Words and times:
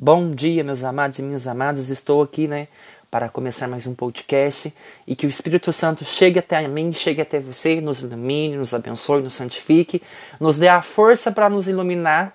Bom 0.00 0.30
dia, 0.30 0.62
meus 0.62 0.84
amados 0.84 1.18
e 1.18 1.22
minhas 1.24 1.48
amadas. 1.48 1.88
Estou 1.88 2.22
aqui, 2.22 2.46
né, 2.46 2.68
para 3.10 3.28
começar 3.28 3.66
mais 3.66 3.84
um 3.84 3.96
podcast 3.96 4.72
e 5.04 5.16
que 5.16 5.26
o 5.26 5.28
Espírito 5.28 5.72
Santo 5.72 6.04
chegue 6.04 6.38
até 6.38 6.68
mim, 6.68 6.92
chegue 6.92 7.20
até 7.20 7.40
você, 7.40 7.80
nos 7.80 8.00
ilumine, 8.00 8.56
nos 8.56 8.72
abençoe, 8.72 9.20
nos 9.20 9.34
santifique, 9.34 10.00
nos 10.38 10.56
dê 10.56 10.68
a 10.68 10.82
força 10.82 11.32
para 11.32 11.50
nos 11.50 11.66
iluminar 11.66 12.32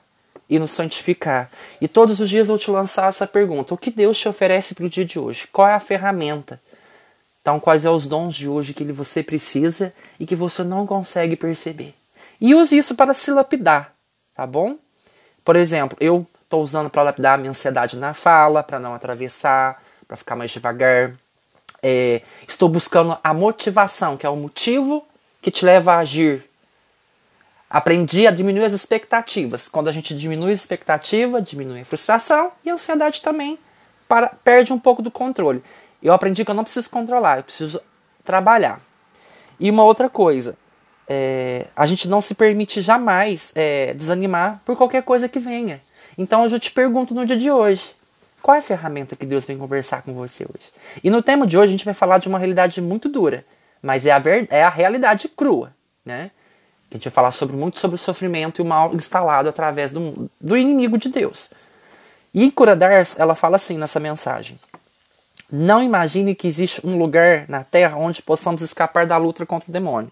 e 0.50 0.60
nos 0.60 0.72
santificar. 0.72 1.50
E 1.80 1.88
todos 1.88 2.20
os 2.20 2.30
dias 2.30 2.50
eu 2.50 2.58
te 2.58 2.70
lançar 2.70 3.08
essa 3.08 3.26
pergunta: 3.26 3.74
o 3.74 3.78
que 3.78 3.90
Deus 3.90 4.20
te 4.20 4.28
oferece 4.28 4.76
para 4.76 4.86
o 4.86 4.90
dia 4.90 5.06
de 5.06 5.18
hoje? 5.18 5.48
Qual 5.48 5.66
é 5.66 5.74
a 5.74 5.80
ferramenta? 5.80 6.60
Então, 7.40 7.62
quais 7.62 7.84
são 7.84 7.96
os 7.96 8.06
dons 8.06 8.36
de 8.36 8.50
hoje 8.50 8.74
que 8.74 8.84
você 8.92 9.24
precisa 9.24 9.94
e 10.20 10.26
que 10.26 10.36
você 10.36 10.66
não 10.66 10.86
consegue 10.86 11.38
perceber? 11.38 11.96
E 12.42 12.54
use 12.54 12.78
isso 12.78 12.94
para 12.94 13.14
se 13.14 13.32
lapidar, 13.32 13.96
tá 14.36 14.46
bom? 14.46 14.76
Por 15.46 15.56
exemplo, 15.56 15.98
eu 16.02 16.28
estou 16.54 16.64
usando 16.64 16.90
para 16.90 17.02
lapidar 17.02 17.34
a 17.34 17.38
minha 17.38 17.50
ansiedade 17.50 17.98
na 17.98 18.14
fala, 18.14 18.62
para 18.62 18.80
não 18.80 18.94
atravessar, 18.94 19.82
para 20.08 20.16
ficar 20.16 20.36
mais 20.36 20.52
devagar. 20.52 21.14
É, 21.82 22.22
estou 22.48 22.70
buscando 22.70 23.18
a 23.24 23.34
motivação, 23.34 24.16
que 24.16 24.26
é 24.26 24.30
o 24.30 24.36
motivo 24.36 25.04
que 25.42 25.50
te 25.50 25.66
leva 25.66 25.94
a 25.94 26.00
agir. 26.00 26.46
Aprendi 27.68 28.28
a 28.28 28.32
diminuir 28.32 28.66
as 28.66 28.74
expectativas. 28.74 29.68
Quando 29.68 29.88
a 29.88 29.92
gente 29.92 30.16
diminui 30.16 30.52
a 30.52 30.54
expectativa, 30.54 31.42
diminui 31.42 31.82
a 31.82 31.86
frustração 31.86 32.52
e 32.64 32.70
a 32.70 32.74
ansiedade 32.74 33.24
também 33.24 33.58
para, 34.08 34.28
perde 34.28 34.72
um 34.72 34.80
pouco 34.80 35.02
do 35.02 35.10
controle. 35.10 35.64
Eu 36.04 36.14
aprendi 36.14 36.46
que 36.46 36.52
eu 36.52 36.56
não 36.56 36.64
preciso 36.64 36.88
controlar, 36.90 37.38
eu 37.38 37.44
preciso 37.44 37.82
trabalhar. 38.24 38.80
E 39.60 39.72
uma 39.72 39.84
outra 39.84 40.08
coisa, 40.08 40.56
é, 41.08 41.66
a 41.76 41.88
gente 41.88 42.08
não 42.08 42.22
se 42.22 42.36
permite 42.36 42.80
jamais 42.80 43.52
é, 43.56 43.96
desanimar 43.96 44.62
por 44.64 44.78
qualquer 44.78 45.02
coisa 45.02 45.28
que 45.28 45.40
venha. 45.40 45.82
Então 46.18 46.46
eu 46.46 46.60
te 46.60 46.72
pergunto 46.72 47.14
no 47.14 47.26
dia 47.26 47.38
de 47.38 47.50
hoje, 47.52 47.96
qual 48.42 48.56
é 48.56 48.60
a 48.60 48.62
ferramenta 48.62 49.16
que 49.16 49.26
Deus 49.26 49.46
vem 49.46 49.58
conversar 49.58 50.02
com 50.02 50.14
você 50.14 50.44
hoje? 50.44 50.72
E 51.04 51.10
no 51.10 51.24
tema 51.24 51.48
de 51.48 51.58
hoje 51.58 51.70
a 51.70 51.72
gente 51.72 51.86
vai 51.86 51.94
falar 51.94 52.18
de 52.18 52.28
uma 52.28 52.38
realidade 52.38 52.82
muito 52.82 53.08
dura, 53.08 53.46
mas 53.82 54.06
é 54.06 54.12
a, 54.12 54.20
ver, 54.20 54.48
é 54.50 54.64
a 54.64 54.70
realidade 54.70 55.30
crua, 55.30 55.74
né? 56.06 56.32
A 56.92 56.96
gente 56.96 57.06
vai 57.06 57.14
falar 57.14 57.32
sobre, 57.32 57.56
muito 57.56 57.80
sobre 57.80 57.96
o 57.96 57.98
sofrimento 57.98 58.60
e 58.60 58.62
o 58.62 58.66
mal 58.66 58.94
instalado 58.94 59.50
através 59.50 59.92
do, 59.92 60.30
do 60.40 60.56
inimigo 60.56 60.98
de 60.98 61.10
Deus. 61.10 61.52
E 62.34 62.44
em 62.44 62.52
Cura 62.52 62.76
Dars, 62.76 63.18
ela 63.18 63.34
fala 63.34 63.56
assim 63.56 63.78
nessa 63.78 64.00
mensagem. 64.00 64.60
Não 65.52 65.82
imagine 65.82 66.36
que 66.36 66.48
existe 66.48 66.86
um 66.86 66.98
lugar 66.98 67.46
na 67.48 67.64
Terra 67.64 67.98
onde 67.98 68.22
possamos 68.22 68.62
escapar 68.62 69.06
da 69.06 69.18
luta 69.18 69.46
contra 69.46 69.70
o 69.70 69.74
demônio. 69.74 70.12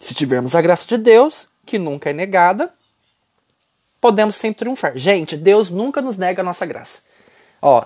Se 0.00 0.14
tivermos 0.14 0.54
a 0.54 0.62
graça 0.62 0.86
de 0.86 0.96
Deus, 0.96 1.48
que 1.66 1.78
nunca 1.78 2.10
é 2.10 2.12
negada, 2.12 2.72
podemos 4.00 4.34
sempre 4.34 4.60
triunfar. 4.60 4.96
Gente, 4.96 5.36
Deus 5.36 5.70
nunca 5.70 6.00
nos 6.00 6.16
nega 6.16 6.42
a 6.42 6.44
nossa 6.44 6.64
graça. 6.66 7.00
Ó, 7.60 7.84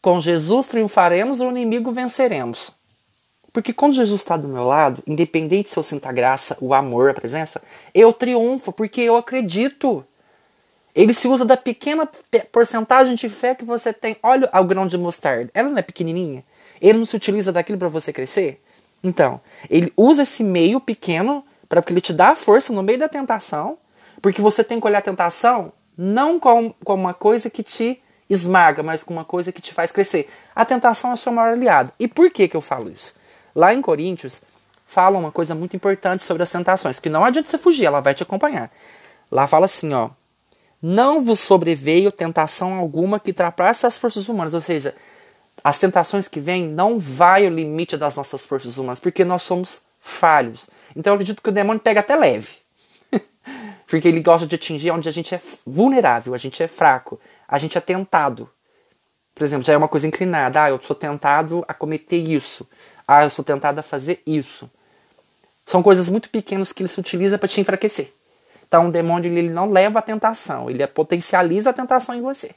com 0.00 0.20
Jesus 0.20 0.66
triunfaremos, 0.66 1.40
o 1.40 1.50
inimigo 1.50 1.90
venceremos. 1.92 2.72
Porque 3.52 3.72
quando 3.72 3.94
Jesus 3.94 4.20
está 4.20 4.36
do 4.36 4.46
meu 4.46 4.64
lado, 4.64 5.02
independente 5.06 5.70
se 5.70 5.76
eu 5.76 5.82
sinto 5.82 6.06
a 6.06 6.12
graça, 6.12 6.56
o 6.60 6.74
amor, 6.74 7.10
a 7.10 7.14
presença, 7.14 7.60
eu 7.94 8.12
triunfo 8.12 8.72
porque 8.72 9.00
eu 9.00 9.16
acredito. 9.16 10.04
Ele 10.94 11.14
se 11.14 11.26
usa 11.28 11.44
da 11.44 11.56
pequena 11.56 12.08
porcentagem 12.52 13.14
de 13.14 13.28
fé 13.28 13.54
que 13.54 13.64
você 13.64 13.92
tem. 13.92 14.16
Olha 14.22 14.50
o 14.52 14.64
grão 14.64 14.86
de 14.86 14.98
mostarda. 14.98 15.50
Ela 15.54 15.68
não 15.68 15.78
é 15.78 15.82
pequenininha? 15.82 16.44
Ele 16.80 16.98
não 16.98 17.06
se 17.06 17.16
utiliza 17.16 17.52
daquilo 17.52 17.78
para 17.78 17.88
você 17.88 18.12
crescer? 18.12 18.62
Então, 19.02 19.40
ele 19.70 19.92
usa 19.96 20.22
esse 20.22 20.42
meio 20.42 20.80
pequeno 20.80 21.44
para 21.68 21.82
que 21.82 21.92
ele 21.92 22.00
te 22.00 22.12
dá 22.12 22.34
força 22.34 22.72
no 22.72 22.82
meio 22.82 22.98
da 22.98 23.08
tentação, 23.08 23.78
porque 24.20 24.42
você 24.42 24.62
tem 24.64 24.80
que 24.80 24.86
olhar 24.86 24.98
a 24.98 25.02
tentação 25.02 25.72
não 25.96 26.38
como, 26.38 26.74
como 26.84 27.02
uma 27.02 27.14
coisa 27.14 27.50
que 27.50 27.62
te 27.62 28.00
esmaga, 28.30 28.82
mas 28.82 29.02
como 29.02 29.18
uma 29.18 29.24
coisa 29.24 29.50
que 29.50 29.60
te 29.60 29.72
faz 29.72 29.90
crescer. 29.90 30.30
A 30.54 30.64
tentação 30.64 31.10
é 31.10 31.14
a 31.14 31.16
sua 31.16 31.32
maior 31.32 31.52
aliada. 31.52 31.92
E 31.98 32.06
por 32.06 32.30
que, 32.30 32.46
que 32.46 32.56
eu 32.56 32.60
falo 32.60 32.90
isso? 32.90 33.14
Lá 33.54 33.74
em 33.74 33.82
Coríntios, 33.82 34.42
fala 34.86 35.18
uma 35.18 35.32
coisa 35.32 35.54
muito 35.54 35.74
importante 35.74 36.22
sobre 36.22 36.42
as 36.42 36.50
tentações, 36.50 36.98
que 36.98 37.08
não 37.08 37.24
adianta 37.24 37.48
você 37.48 37.58
fugir, 37.58 37.86
ela 37.86 38.00
vai 38.00 38.14
te 38.14 38.22
acompanhar. 38.22 38.70
Lá 39.30 39.46
fala 39.46 39.66
assim, 39.66 39.92
ó, 39.92 40.10
não 40.80 41.24
vos 41.24 41.40
sobreveio 41.40 42.12
tentação 42.12 42.74
alguma 42.74 43.18
que 43.18 43.30
ultrapasse 43.30 43.86
as 43.86 43.98
forças 43.98 44.28
humanas. 44.28 44.54
Ou 44.54 44.60
seja, 44.60 44.94
as 45.62 45.78
tentações 45.78 46.28
que 46.28 46.40
vêm 46.40 46.66
não 46.66 46.98
vai 46.98 47.46
o 47.46 47.50
limite 47.50 47.96
das 47.96 48.14
nossas 48.14 48.46
forças 48.46 48.78
humanas, 48.78 49.00
porque 49.00 49.24
nós 49.24 49.42
somos 49.42 49.82
falhos. 50.00 50.70
Então 50.94 51.12
eu 51.12 51.14
acredito 51.14 51.42
que 51.42 51.48
o 51.48 51.52
demônio 51.52 51.80
pega 51.80 52.00
até 52.00 52.14
leve. 52.14 52.48
Porque 53.88 54.06
ele 54.06 54.20
gosta 54.20 54.46
de 54.46 54.54
atingir 54.54 54.90
onde 54.90 55.08
a 55.08 55.12
gente 55.12 55.34
é 55.34 55.40
vulnerável, 55.66 56.34
a 56.34 56.38
gente 56.38 56.62
é 56.62 56.68
fraco, 56.68 57.18
a 57.48 57.56
gente 57.56 57.78
é 57.78 57.80
tentado. 57.80 58.48
Por 59.34 59.44
exemplo, 59.44 59.64
já 59.64 59.72
é 59.72 59.76
uma 59.76 59.88
coisa 59.88 60.06
inclinada. 60.06 60.64
Ah, 60.64 60.70
eu 60.70 60.80
sou 60.82 60.94
tentado 60.94 61.64
a 61.66 61.72
cometer 61.72 62.18
isso. 62.18 62.68
Ah, 63.06 63.24
eu 63.24 63.30
sou 63.30 63.44
tentado 63.44 63.80
a 63.80 63.82
fazer 63.82 64.22
isso. 64.26 64.70
São 65.64 65.82
coisas 65.82 66.08
muito 66.08 66.28
pequenas 66.28 66.72
que 66.72 66.82
ele 66.82 66.88
se 66.88 67.00
utiliza 67.00 67.38
para 67.38 67.48
te 67.48 67.60
enfraquecer. 67.60 68.12
Então 68.66 68.88
o 68.88 68.92
demônio 68.92 69.32
ele 69.32 69.48
não 69.48 69.70
leva 69.70 70.00
a 70.00 70.02
tentação, 70.02 70.68
ele 70.68 70.86
potencializa 70.86 71.70
a 71.70 71.72
tentação 71.72 72.14
em 72.14 72.20
você. 72.20 72.50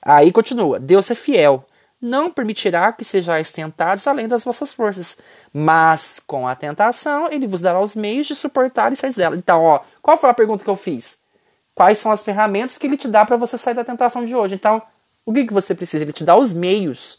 Aí 0.00 0.30
continua: 0.30 0.78
Deus 0.78 1.10
é 1.10 1.16
fiel, 1.16 1.64
não 2.06 2.30
permitirá 2.30 2.92
que 2.92 3.04
sejais 3.04 3.50
tentados 3.50 4.06
além 4.06 4.28
das 4.28 4.44
vossas 4.44 4.72
forças, 4.72 5.16
mas 5.52 6.20
com 6.26 6.46
a 6.46 6.54
tentação 6.54 7.28
ele 7.30 7.46
vos 7.46 7.60
dará 7.60 7.80
os 7.80 7.94
meios 7.94 8.26
de 8.26 8.34
suportar 8.34 8.92
e 8.92 8.96
sair 8.96 9.12
dela. 9.14 9.36
Então, 9.36 9.62
ó, 9.62 9.80
qual 10.00 10.16
foi 10.16 10.30
a 10.30 10.34
pergunta 10.34 10.64
que 10.64 10.70
eu 10.70 10.76
fiz? 10.76 11.18
Quais 11.74 11.98
são 11.98 12.10
as 12.10 12.22
ferramentas 12.22 12.78
que 12.78 12.86
ele 12.86 12.96
te 12.96 13.08
dá 13.08 13.26
para 13.26 13.36
você 13.36 13.58
sair 13.58 13.74
da 13.74 13.84
tentação 13.84 14.24
de 14.24 14.34
hoje? 14.34 14.54
Então, 14.54 14.80
o 15.26 15.32
que, 15.32 15.44
que 15.44 15.52
você 15.52 15.74
precisa? 15.74 16.04
Ele 16.04 16.12
te 16.12 16.24
dá 16.24 16.36
os 16.36 16.54
meios. 16.54 17.18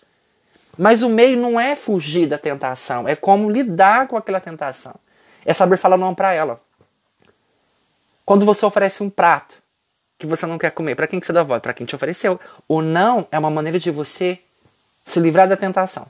Mas 0.78 1.03
o 1.03 1.09
meio 1.09 1.38
não 1.38 1.59
é 1.59 1.76
fugir 1.76 2.28
da 2.28 2.38
tentação, 2.38 3.08
é 3.08 3.16
como 3.16 3.50
lidar 3.50 4.08
com 4.08 4.16
aquela 4.16 4.40
tentação. 4.40 4.96
É 5.46 5.53
saber 5.53 5.78
falar 5.78 5.97
não 5.97 6.16
para 6.16 6.34
ela. 6.34 6.62
Quando 8.26 8.46
você 8.46 8.66
oferece 8.66 9.02
um 9.02 9.09
prato 9.09 9.62
que 10.18 10.28
você 10.28 10.46
não 10.46 10.58
quer 10.58 10.72
comer, 10.72 10.96
para 10.96 11.08
quem 11.08 11.20
que 11.20 11.26
você 11.26 11.34
dá 11.34 11.44
voz? 11.44 11.62
Para 11.62 11.74
quem 11.74 11.86
te 11.86 11.96
ofereceu. 11.96 12.40
O 12.68 12.81
não 12.81 13.28
é 13.31 13.40
uma 13.40 13.50
maneira 13.50 13.80
de 13.80 13.90
você 13.90 14.40
se 15.07 15.22
livrar 15.22 15.47
da 15.47 15.56
tentação. 15.56 16.06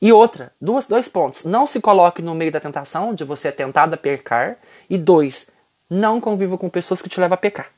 E 0.00 0.12
outra, 0.12 0.52
duas, 0.60 0.86
dois 0.86 1.08
pontos. 1.08 1.44
Não 1.44 1.66
se 1.66 1.80
coloque 1.80 2.22
no 2.22 2.36
meio 2.36 2.52
da 2.52 2.60
tentação, 2.60 3.10
onde 3.10 3.24
você 3.24 3.48
é 3.48 3.52
tentado 3.52 3.94
a 3.94 3.98
pecar. 3.98 4.58
E 4.88 4.96
dois, 4.96 5.48
não 5.90 6.20
conviva 6.20 6.56
com 6.56 6.68
pessoas 6.68 7.02
que 7.02 7.08
te 7.08 7.18
levam 7.18 7.34
a 7.34 7.38
pecar. 7.38 7.68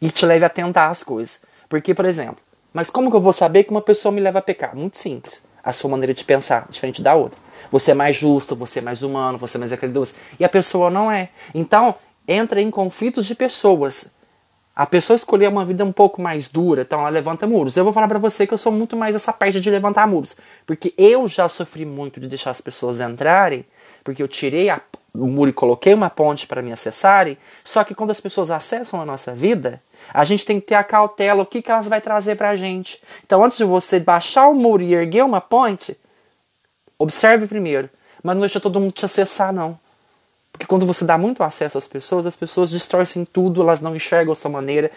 E 0.00 0.12
te 0.12 0.24
leve 0.24 0.44
a 0.44 0.48
tentar 0.48 0.90
as 0.90 1.02
coisas. 1.02 1.42
Porque, 1.68 1.92
por 1.92 2.04
exemplo, 2.04 2.38
mas 2.72 2.88
como 2.88 3.10
que 3.10 3.16
eu 3.16 3.20
vou 3.20 3.32
saber 3.32 3.64
que 3.64 3.72
uma 3.72 3.82
pessoa 3.82 4.12
me 4.12 4.20
leva 4.20 4.38
a 4.38 4.42
pecar? 4.42 4.76
Muito 4.76 4.96
simples. 4.96 5.42
A 5.62 5.72
sua 5.72 5.90
maneira 5.90 6.14
de 6.14 6.22
pensar, 6.22 6.68
diferente 6.70 7.02
da 7.02 7.14
outra. 7.14 7.38
Você 7.72 7.90
é 7.90 7.94
mais 7.94 8.16
justo, 8.16 8.54
você 8.54 8.78
é 8.78 8.82
mais 8.82 9.02
humano, 9.02 9.38
você 9.38 9.56
é 9.56 9.60
mais 9.60 9.72
acreditoso. 9.72 10.14
E 10.38 10.44
a 10.44 10.48
pessoa 10.48 10.88
não 10.88 11.10
é. 11.10 11.30
Então, 11.52 11.96
entra 12.28 12.60
em 12.60 12.70
conflitos 12.70 13.26
de 13.26 13.34
pessoas. 13.34 14.06
A 14.80 14.86
pessoa 14.86 15.14
escolher 15.14 15.46
uma 15.46 15.62
vida 15.62 15.84
um 15.84 15.92
pouco 15.92 16.22
mais 16.22 16.48
dura, 16.48 16.80
então 16.80 17.00
ela 17.00 17.10
levanta 17.10 17.46
muros. 17.46 17.76
Eu 17.76 17.84
vou 17.84 17.92
falar 17.92 18.08
para 18.08 18.18
você 18.18 18.46
que 18.46 18.54
eu 18.54 18.56
sou 18.56 18.72
muito 18.72 18.96
mais 18.96 19.14
essa 19.14 19.30
parte 19.30 19.60
de 19.60 19.70
levantar 19.70 20.08
muros, 20.08 20.34
porque 20.66 20.94
eu 20.96 21.28
já 21.28 21.50
sofri 21.50 21.84
muito 21.84 22.18
de 22.18 22.26
deixar 22.26 22.50
as 22.50 22.62
pessoas 22.62 22.98
entrarem, 22.98 23.66
porque 24.02 24.22
eu 24.22 24.26
tirei 24.26 24.70
a, 24.70 24.80
o 25.12 25.26
muro 25.26 25.50
e 25.50 25.52
coloquei 25.52 25.92
uma 25.92 26.08
ponte 26.08 26.46
para 26.46 26.62
me 26.62 26.72
acessarem. 26.72 27.36
Só 27.62 27.84
que 27.84 27.94
quando 27.94 28.08
as 28.08 28.22
pessoas 28.22 28.50
acessam 28.50 28.98
a 29.02 29.04
nossa 29.04 29.34
vida, 29.34 29.82
a 30.14 30.24
gente 30.24 30.46
tem 30.46 30.58
que 30.58 30.68
ter 30.68 30.76
a 30.76 30.82
cautela, 30.82 31.42
o 31.42 31.46
que, 31.46 31.60
que 31.60 31.70
elas 31.70 31.86
vai 31.86 32.00
trazer 32.00 32.36
para 32.36 32.48
a 32.48 32.56
gente. 32.56 33.02
Então, 33.22 33.44
antes 33.44 33.58
de 33.58 33.64
você 33.64 34.00
baixar 34.00 34.48
o 34.48 34.54
muro 34.54 34.82
e 34.82 34.94
erguer 34.94 35.26
uma 35.26 35.42
ponte, 35.42 35.94
observe 36.98 37.46
primeiro, 37.46 37.90
mas 38.22 38.34
não 38.34 38.40
deixa 38.40 38.58
todo 38.58 38.80
mundo 38.80 38.92
te 38.92 39.04
acessar 39.04 39.52
não. 39.52 39.78
Porque 40.52 40.66
quando 40.66 40.86
você 40.86 41.04
dá 41.04 41.16
muito 41.16 41.42
acesso 41.42 41.78
às 41.78 41.86
pessoas, 41.86 42.26
as 42.26 42.36
pessoas 42.36 42.70
distorcem 42.70 43.24
tudo, 43.24 43.62
elas 43.62 43.80
não 43.80 43.94
enxergam 43.94 44.32
a 44.32 44.36
sua 44.36 44.50
maneira. 44.50 44.90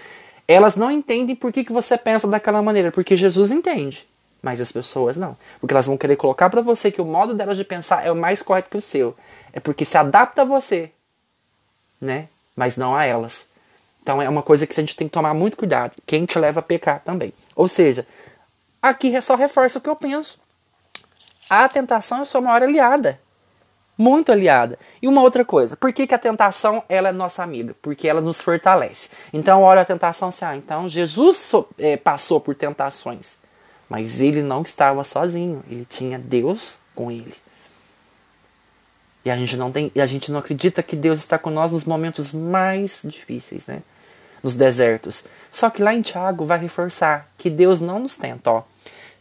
Elas 0.48 0.76
não 0.76 0.92
entendem 0.92 1.36
por 1.36 1.54
que, 1.54 1.64
que 1.64 1.72
você 1.72 1.98
pensa 1.98 2.28
daquela 2.28 2.62
maneira, 2.62 2.92
porque 2.92 3.16
Jesus 3.16 3.52
entende. 3.52 4.06
Mas 4.42 4.60
as 4.60 4.72
pessoas 4.72 5.16
não. 5.16 5.38
Porque 5.60 5.74
elas 5.74 5.86
vão 5.86 5.98
querer 5.98 6.18
colocar 6.18 6.50
para 6.50 6.62
você 6.62 6.92
que 6.92 7.02
o 7.02 7.06
modo 7.06 7.34
delas 7.34 7.58
de 7.58 7.64
pensar 7.64 8.06
é 8.06 8.12
o 8.12 8.16
mais 8.16 8.42
correto 8.42 8.70
que 8.70 8.78
o 8.78 8.82
seu. 8.82 9.16
É 9.54 9.60
porque 9.60 9.86
se 9.86 9.98
adapta 9.98 10.42
a 10.42 10.46
você, 10.46 10.92
né? 12.02 12.28
Mas 12.56 12.76
não 12.76 12.94
a 12.94 13.06
elas. 13.06 13.48
Então 14.02 14.22
é 14.22 14.28
uma 14.28 14.44
coisa 14.44 14.68
que 14.68 14.74
a 14.74 14.84
gente 14.84 14.98
tem 14.98 15.08
que 15.08 15.14
tomar 15.14 15.34
muito 15.34 15.56
cuidado. 15.56 15.96
Quem 16.06 16.26
te 16.26 16.38
leva 16.38 16.60
a 16.60 16.64
pecar 16.64 17.00
também. 17.00 17.32
Ou 17.56 17.70
seja, 17.70 18.06
aqui 18.82 19.20
só 19.22 19.36
reforça 19.36 19.78
o 19.78 19.82
que 19.82 19.90
eu 19.90 19.96
penso. 19.96 20.38
A 21.50 21.70
tentação 21.70 22.22
é 22.22 22.26
sua 22.26 22.42
maior 22.42 22.64
aliada 22.64 23.18
muito 23.98 24.32
aliada. 24.32 24.78
E 25.02 25.08
uma 25.08 25.22
outra 25.22 25.46
coisa, 25.46 25.76
por 25.78 25.92
que, 25.94 26.08
que 26.08 26.16
a 26.16 26.20
tentação 26.20 26.84
ela 26.90 27.10
é 27.10 27.12
nossa 27.12 27.44
amiga? 27.44 27.76
Porque 27.82 28.08
ela 28.08 28.22
nos 28.22 28.42
fortalece. 28.42 29.10
Então, 29.32 29.62
olha 29.62 29.82
a 29.82 29.86
tentação 29.86 30.30
assim, 30.30 30.46
ah, 30.46 30.56
então 30.56 30.90
Jesus 30.90 31.38
so, 31.38 31.68
é, 31.78 31.98
passou 31.98 32.40
por 32.40 32.56
tentações, 32.56 33.38
mas 33.88 34.20
ele 34.20 34.42
não 34.42 34.62
estava 34.62 35.04
sozinho, 35.04 35.64
ele 35.70 35.86
tinha 35.90 36.18
Deus 36.18 36.78
com 36.96 37.12
ele. 37.12 37.34
E 39.26 39.32
a 39.32 39.38
gente 39.38 39.56
não 39.56 39.72
tem, 39.72 39.92
a 39.96 40.06
gente 40.06 40.32
não 40.32 40.40
acredita 40.40 40.84
que 40.84 40.96
Deus 40.96 41.20
está 41.20 41.38
com 41.38 41.50
nós 41.50 41.72
nos 41.72 41.86
momentos 41.86 42.34
mais 42.34 43.02
difíceis, 43.06 43.66
né? 43.68 43.82
Nos 44.42 44.56
desertos. 44.56 45.24
Só 45.50 45.70
que 45.70 45.82
lá 45.82 45.94
em 45.94 46.02
Tiago 46.02 46.46
vai 46.46 46.60
reforçar 46.60 47.30
que 47.38 47.50
Deus 47.50 47.80
não 47.80 48.00
nos 48.00 48.18
tenta, 48.18 48.52
ó. 48.52 48.64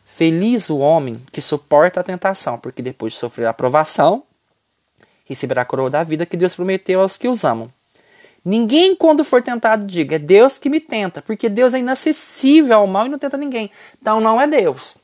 Feliz 0.06 0.68
o 0.68 0.78
homem 0.78 1.22
que 1.30 1.40
suporta 1.40 2.00
a 2.00 2.02
tentação, 2.02 2.58
porque 2.58 2.82
depois 2.82 3.12
de 3.12 3.18
sofrer 3.18 3.46
a 3.46 3.52
provação, 3.52 4.24
receberá 5.32 5.62
a 5.62 5.64
coroa 5.64 5.90
da 5.90 6.02
vida 6.02 6.26
que 6.26 6.36
Deus 6.36 6.54
prometeu 6.54 7.00
aos 7.00 7.16
que 7.16 7.28
os 7.28 7.44
amam. 7.44 7.70
Ninguém, 8.44 8.96
quando 8.96 9.22
for 9.22 9.40
tentado, 9.40 9.86
diga, 9.86 10.16
é 10.16 10.18
Deus 10.18 10.58
que 10.58 10.68
me 10.68 10.80
tenta, 10.80 11.22
porque 11.22 11.48
Deus 11.48 11.74
é 11.74 11.78
inacessível 11.78 12.78
ao 12.78 12.86
mal 12.86 13.06
e 13.06 13.08
não 13.08 13.18
tenta 13.18 13.36
ninguém. 13.36 13.70
Então 14.00 14.20
não 14.20 14.40
é 14.40 14.46
Deus. 14.46 14.96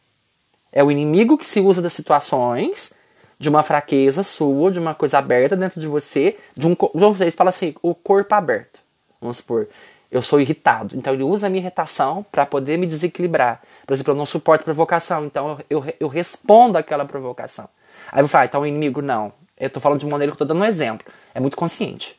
É 0.72 0.82
o 0.82 0.90
inimigo 0.90 1.38
que 1.38 1.46
se 1.46 1.60
usa 1.60 1.80
das 1.80 1.92
situações, 1.92 2.92
de 3.38 3.48
uma 3.48 3.62
fraqueza 3.62 4.22
sua, 4.22 4.72
de 4.72 4.78
uma 4.78 4.94
coisa 4.94 5.18
aberta 5.18 5.56
dentro 5.56 5.80
de 5.80 5.86
você, 5.86 6.36
de 6.56 6.66
um. 6.66 6.76
Vocês 6.92 7.34
fala 7.34 7.50
assim, 7.50 7.74
o 7.80 7.94
corpo 7.94 8.34
aberto. 8.34 8.80
Vamos 9.20 9.36
supor, 9.36 9.68
eu 10.10 10.20
sou 10.20 10.40
irritado. 10.40 10.96
Então 10.96 11.14
ele 11.14 11.22
usa 11.22 11.46
a 11.46 11.50
minha 11.50 11.62
irritação 11.62 12.26
para 12.32 12.44
poder 12.44 12.76
me 12.76 12.86
desequilibrar. 12.86 13.62
Por 13.86 13.94
exemplo, 13.94 14.12
eu 14.12 14.16
não 14.16 14.26
suporto 14.26 14.64
provocação, 14.64 15.24
então 15.24 15.58
eu, 15.70 15.78
eu, 15.78 15.94
eu 16.00 16.08
respondo 16.08 16.76
àquela 16.76 17.04
provocação. 17.04 17.68
Aí 18.10 18.22
eu 18.22 18.28
falar, 18.28 18.46
então 18.46 18.62
o 18.62 18.66
inimigo 18.66 19.00
não. 19.00 19.32
Eu 19.58 19.70
tô 19.70 19.80
falando 19.80 20.00
de 20.00 20.06
maneira 20.06 20.32
que 20.32 20.36
eu 20.40 20.46
tô 20.46 20.52
dando 20.54 20.62
um 20.62 20.66
exemplo. 20.66 21.06
É 21.34 21.40
muito 21.40 21.56
consciente 21.56 22.18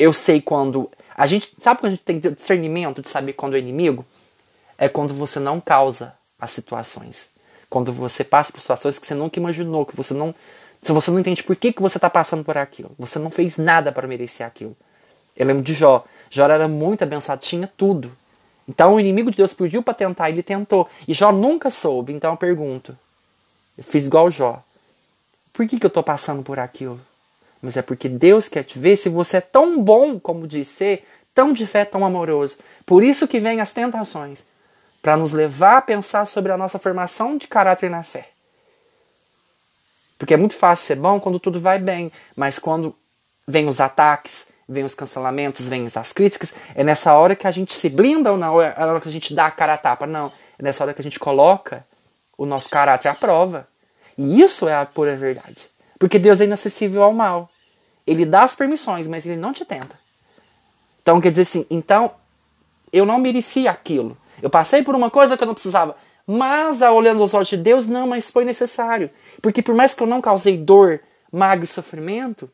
eu 0.00 0.14
sei 0.14 0.40
quando. 0.40 0.90
A 1.14 1.26
gente. 1.26 1.52
Sabe 1.58 1.78
quando 1.80 1.92
a 1.92 1.94
gente 1.94 2.02
tem 2.02 2.18
discernimento 2.18 3.02
de 3.02 3.08
saber 3.08 3.34
quando 3.34 3.54
é 3.54 3.58
inimigo? 3.58 4.04
É 4.78 4.88
quando 4.88 5.12
você 5.12 5.38
não 5.38 5.60
causa 5.60 6.14
as 6.40 6.50
situações. 6.50 7.28
Quando 7.68 7.92
você 7.92 8.24
passa 8.24 8.50
por 8.50 8.62
situações 8.62 8.98
que 8.98 9.06
você 9.06 9.14
nunca 9.14 9.38
imaginou, 9.38 9.84
que 9.84 9.94
você 9.94 10.14
não. 10.14 10.34
Se 10.80 10.90
você 10.90 11.10
não 11.10 11.20
entende 11.20 11.42
por 11.42 11.54
que, 11.54 11.74
que 11.74 11.82
você 11.82 11.98
está 11.98 12.08
passando 12.08 12.42
por 12.42 12.56
aquilo. 12.56 12.90
Você 12.98 13.18
não 13.18 13.30
fez 13.30 13.58
nada 13.58 13.92
para 13.92 14.08
merecer 14.08 14.46
aquilo. 14.46 14.74
Eu 15.36 15.46
lembro 15.46 15.62
de 15.62 15.74
Jó. 15.74 16.02
Jó 16.30 16.46
era 16.46 16.66
muito 16.66 17.04
abençoado, 17.04 17.42
tinha 17.42 17.70
tudo. 17.76 18.10
Então 18.66 18.94
o 18.94 19.00
inimigo 19.00 19.30
de 19.30 19.36
Deus 19.36 19.52
pediu 19.52 19.82
para 19.82 19.92
tentar, 19.92 20.30
ele 20.30 20.42
tentou. 20.42 20.88
E 21.06 21.12
Jó 21.12 21.30
nunca 21.30 21.68
soube. 21.68 22.14
Então 22.14 22.30
eu 22.30 22.36
pergunto. 22.38 22.96
Eu 23.76 23.84
fiz 23.84 24.06
igual 24.06 24.30
Jó. 24.30 24.62
Por 25.60 25.68
que, 25.68 25.78
que 25.78 25.84
eu 25.84 25.88
estou 25.88 26.02
passando 26.02 26.42
por 26.42 26.58
aquilo? 26.58 26.98
mas 27.60 27.76
é 27.76 27.82
porque 27.82 28.08
Deus 28.08 28.48
quer 28.48 28.62
te 28.62 28.78
ver 28.78 28.96
se 28.96 29.10
você 29.10 29.36
é 29.36 29.40
tão 29.42 29.78
bom 29.78 30.18
como 30.18 30.46
diz 30.46 30.66
ser, 30.68 31.06
tão 31.34 31.52
de 31.52 31.66
fé, 31.66 31.84
tão 31.84 32.02
amoroso. 32.02 32.58
Por 32.86 33.04
isso 33.04 33.28
que 33.28 33.38
vem 33.38 33.60
as 33.60 33.70
tentações, 33.70 34.46
para 35.02 35.18
nos 35.18 35.34
levar 35.34 35.76
a 35.76 35.82
pensar 35.82 36.24
sobre 36.24 36.50
a 36.50 36.56
nossa 36.56 36.78
formação 36.78 37.36
de 37.36 37.46
caráter 37.46 37.90
na 37.90 38.02
fé. 38.02 38.30
Porque 40.18 40.32
é 40.32 40.36
muito 40.38 40.54
fácil 40.54 40.86
ser 40.86 40.96
bom 40.96 41.20
quando 41.20 41.38
tudo 41.38 41.60
vai 41.60 41.78
bem, 41.78 42.10
mas 42.34 42.58
quando 42.58 42.96
vem 43.46 43.68
os 43.68 43.82
ataques, 43.82 44.46
vem 44.66 44.84
os 44.84 44.94
cancelamentos, 44.94 45.68
vem 45.68 45.86
as 45.94 46.10
críticas, 46.10 46.54
é 46.74 46.82
nessa 46.82 47.12
hora 47.12 47.36
que 47.36 47.46
a 47.46 47.50
gente 47.50 47.74
se 47.74 47.90
blinda 47.90 48.32
ou 48.32 48.38
não? 48.38 48.62
É 48.62 48.74
na 48.78 48.86
hora 48.86 49.00
que 49.02 49.10
a 49.10 49.12
gente 49.12 49.34
dá 49.34 49.44
a 49.44 49.50
cara 49.50 49.74
a 49.74 49.76
tapa? 49.76 50.06
Não. 50.06 50.32
É 50.58 50.62
nessa 50.62 50.82
hora 50.82 50.94
que 50.94 51.02
a 51.02 51.04
gente 51.04 51.18
coloca 51.18 51.86
o 52.38 52.46
nosso 52.46 52.70
caráter 52.70 53.10
à 53.10 53.14
prova. 53.14 53.68
E 54.20 54.42
isso 54.42 54.68
é 54.68 54.74
a 54.74 54.84
pura 54.84 55.16
verdade. 55.16 55.70
Porque 55.98 56.18
Deus 56.18 56.42
é 56.42 56.44
inacessível 56.44 57.02
ao 57.02 57.14
mal. 57.14 57.48
Ele 58.06 58.26
dá 58.26 58.42
as 58.42 58.54
permissões, 58.54 59.06
mas 59.06 59.24
ele 59.24 59.40
não 59.40 59.50
te 59.50 59.64
tenta. 59.64 59.98
Então 61.00 61.18
quer 61.22 61.30
dizer 61.30 61.42
assim, 61.42 61.66
então 61.70 62.12
eu 62.92 63.06
não 63.06 63.18
merecia 63.18 63.70
aquilo. 63.70 64.14
Eu 64.42 64.50
passei 64.50 64.82
por 64.82 64.94
uma 64.94 65.10
coisa 65.10 65.38
que 65.38 65.42
eu 65.42 65.46
não 65.46 65.54
precisava. 65.54 65.96
Mas, 66.26 66.82
olhando 66.82 67.24
os 67.24 67.32
olhos 67.32 67.48
de 67.48 67.56
Deus, 67.56 67.86
não, 67.86 68.06
mas 68.06 68.30
foi 68.30 68.44
necessário. 68.44 69.08
Porque 69.40 69.62
por 69.62 69.74
mais 69.74 69.94
que 69.94 70.02
eu 70.02 70.06
não 70.06 70.20
causei 70.20 70.58
dor, 70.58 71.00
mago 71.32 71.64
e 71.64 71.66
sofrimento, 71.66 72.50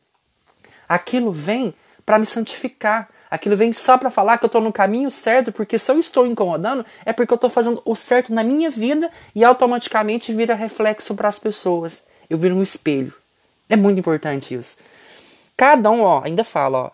aquilo 0.87 1.33
vem 1.33 1.73
para 2.05 2.17
me 2.17 2.25
santificar. 2.25 3.09
Aquilo 3.29 3.57
vem 3.57 3.73
só 3.73 3.97
para 3.97 4.09
falar 4.09 4.37
que 4.37 4.45
eu 4.45 4.47
estou 4.47 4.61
no 4.61 4.71
caminho 4.71 5.11
certo, 5.11 5.51
porque 5.51 5.77
se 5.77 5.91
eu 5.91 5.99
estou 5.99 6.25
incomodando, 6.25 6.85
é 7.05 7.11
porque 7.11 7.33
eu 7.33 7.35
estou 7.35 7.49
fazendo 7.49 7.81
o 7.83 7.95
certo 7.95 8.33
na 8.33 8.43
minha 8.43 8.69
vida 8.69 9.11
e 9.35 9.43
automaticamente 9.43 10.33
vira 10.33 10.55
reflexo 10.55 11.13
para 11.13 11.27
as 11.27 11.37
pessoas. 11.37 12.03
Eu 12.29 12.37
viro 12.37 12.55
um 12.55 12.63
espelho. 12.63 13.13
É 13.69 13.75
muito 13.75 13.99
importante 13.99 14.53
isso. 14.53 14.77
Cada 15.55 15.91
um, 15.91 16.01
ó, 16.01 16.21
ainda 16.23 16.43
fala, 16.43 16.77
ó. 16.77 16.91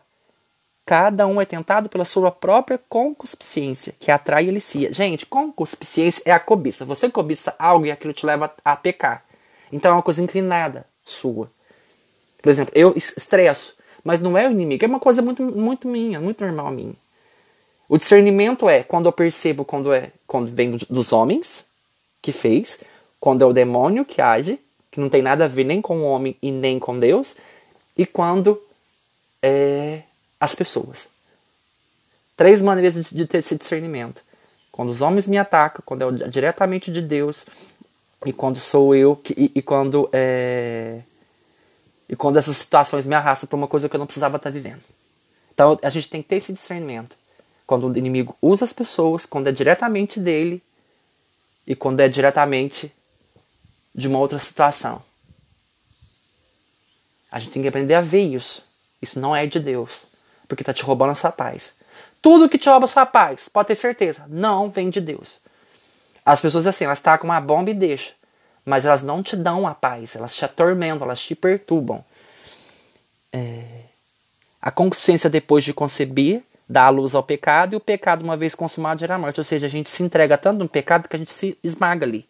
Cada 0.85 1.25
um 1.25 1.39
é 1.39 1.45
tentado 1.45 1.87
pela 1.87 2.03
sua 2.03 2.29
própria 2.29 2.77
concupiscência, 2.89 3.95
que 3.97 4.11
atrai 4.11 4.45
e 4.45 4.49
alicia. 4.49 4.91
Gente, 4.91 5.25
concupiscência 5.25 6.21
é 6.25 6.31
a 6.31 6.39
cobiça. 6.39 6.83
Você 6.83 7.09
cobiça 7.09 7.55
algo 7.57 7.85
e 7.85 7.91
aquilo 7.91 8.13
te 8.13 8.25
leva 8.25 8.53
a 8.65 8.75
pecar. 8.75 9.23
Então 9.71 9.91
é 9.91 9.93
uma 9.95 10.03
coisa 10.03 10.21
inclinada 10.21 10.85
sua. 11.01 11.49
Por 12.41 12.49
exemplo, 12.49 12.73
eu 12.75 12.93
estresso, 12.97 13.75
mas 14.03 14.21
não 14.21 14.37
é 14.37 14.47
o 14.47 14.51
inimigo, 14.51 14.83
é 14.83 14.87
uma 14.87 14.99
coisa 14.99 15.21
muito, 15.21 15.43
muito 15.43 15.87
minha, 15.87 16.19
muito 16.19 16.43
normal 16.43 16.71
minha. 16.71 16.95
O 17.87 17.97
discernimento 17.97 18.67
é 18.67 18.83
quando 18.83 19.05
eu 19.05 19.11
percebo 19.11 19.63
quando 19.63 19.93
é 19.93 20.11
quando 20.25 20.51
vem 20.51 20.77
dos 20.89 21.13
homens 21.13 21.65
que 22.21 22.31
fez, 22.31 22.79
quando 23.19 23.43
é 23.43 23.45
o 23.45 23.53
demônio 23.53 24.05
que 24.05 24.21
age, 24.21 24.59
que 24.89 24.99
não 24.99 25.09
tem 25.09 25.21
nada 25.21 25.45
a 25.45 25.47
ver 25.47 25.63
nem 25.63 25.81
com 25.81 25.99
o 25.99 26.03
homem 26.03 26.35
e 26.41 26.51
nem 26.51 26.79
com 26.79 26.99
Deus, 26.99 27.35
e 27.97 28.05
quando 28.05 28.61
é 29.41 30.01
as 30.39 30.55
pessoas. 30.55 31.07
Três 32.35 32.61
maneiras 32.61 33.11
de 33.11 33.25
ter 33.25 33.39
esse 33.39 33.55
discernimento. 33.55 34.23
Quando 34.71 34.89
os 34.89 35.01
homens 35.01 35.27
me 35.27 35.37
atacam, 35.37 35.83
quando 35.85 36.23
é 36.23 36.27
diretamente 36.27 36.91
de 36.91 37.01
Deus, 37.01 37.45
e 38.25 38.33
quando 38.33 38.59
sou 38.59 38.95
eu, 38.95 39.15
que, 39.15 39.33
e, 39.37 39.51
e, 39.55 39.61
quando 39.61 40.09
é, 40.11 41.01
e 42.07 42.15
quando 42.15 42.37
essas 42.37 42.57
situações 42.57 43.07
me 43.07 43.15
arrastam 43.15 43.47
para 43.47 43.57
uma 43.57 43.67
coisa 43.67 43.87
que 43.87 43.95
eu 43.95 43.99
não 43.99 44.05
precisava 44.05 44.37
estar 44.37 44.49
vivendo. 44.49 44.81
Então 45.53 45.79
a 45.81 45.89
gente 45.89 46.09
tem 46.09 46.21
que 46.21 46.29
ter 46.29 46.37
esse 46.37 46.53
discernimento. 46.53 47.15
Quando 47.65 47.87
o 47.87 47.97
inimigo 47.97 48.35
usa 48.41 48.65
as 48.65 48.73
pessoas, 48.73 49.25
quando 49.25 49.47
é 49.47 49.51
diretamente 49.51 50.19
dele 50.19 50.61
e 51.65 51.75
quando 51.75 51.99
é 51.99 52.07
diretamente 52.07 52.93
de 53.95 54.07
uma 54.07 54.19
outra 54.19 54.39
situação. 54.39 55.01
A 57.31 57.39
gente 57.39 57.51
tem 57.51 57.61
que 57.61 57.67
aprender 57.67 57.95
a 57.95 58.01
ver 58.01 58.21
isso. 58.21 58.63
Isso 59.01 59.19
não 59.19 59.35
é 59.35 59.45
de 59.45 59.59
Deus, 59.59 60.05
porque 60.47 60.61
está 60.61 60.73
te 60.73 60.83
roubando 60.83 61.11
a 61.11 61.15
sua 61.15 61.31
paz. 61.31 61.75
Tudo 62.21 62.47
que 62.47 62.57
te 62.57 62.69
rouba 62.69 62.85
a 62.85 62.87
sua 62.87 63.05
paz, 63.05 63.49
pode 63.49 63.67
ter 63.67 63.75
certeza, 63.75 64.25
não 64.29 64.69
vem 64.69 64.89
de 64.89 65.01
Deus. 65.01 65.41
As 66.25 66.39
pessoas 66.39 66.65
assim, 66.65 66.85
elas 66.85 67.01
tacam 67.01 67.29
uma 67.29 67.41
bomba 67.41 67.69
e 67.69 67.73
deixam, 67.73 68.13
mas 68.65 68.85
elas 68.85 69.01
não 69.01 69.21
te 69.21 69.35
dão 69.35 69.67
a 69.67 69.73
paz, 69.73 70.15
elas 70.15 70.35
te 70.35 70.45
atormentam, 70.45 71.05
elas 71.05 71.19
te 71.19 71.35
perturbam. 71.35 72.03
É... 73.31 73.83
A 74.61 74.71
consciência 74.71 75.29
depois 75.29 75.63
de 75.63 75.73
conceber 75.73 76.41
dá 76.67 76.85
a 76.85 76.89
luz 76.89 77.13
ao 77.13 77.23
pecado 77.23 77.73
e 77.73 77.75
o 77.75 77.79
pecado, 77.79 78.23
uma 78.23 78.37
vez 78.37 78.55
consumado, 78.55 79.01
gera 79.01 79.17
morte. 79.17 79.39
Ou 79.39 79.43
seja, 79.43 79.67
a 79.67 79.69
gente 79.69 79.89
se 79.89 80.01
entrega 80.01 80.37
tanto 80.37 80.59
no 80.59 80.69
pecado 80.69 81.09
que 81.09 81.15
a 81.15 81.19
gente 81.19 81.33
se 81.33 81.57
esmaga 81.63 82.05
ali. 82.05 82.25